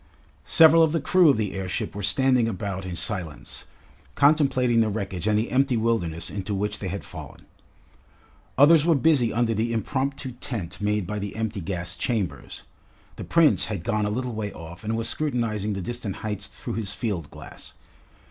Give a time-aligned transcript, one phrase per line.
[0.49, 3.65] Several of the crew of the airship were standing about in silence,
[4.15, 7.45] contemplating the wreckage and the empty wilderness into which they had fallen.
[8.57, 12.63] Others were busy under the imromptu tent made by the empty gas chambers.
[13.17, 16.73] The Prince had gone a little way off and was scrutinising the distant heights through
[16.77, 17.75] his field glass.